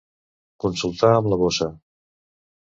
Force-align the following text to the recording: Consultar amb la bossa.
Consultar 0.65 1.11
amb 1.17 1.29
la 1.33 1.39
bossa. 1.43 1.69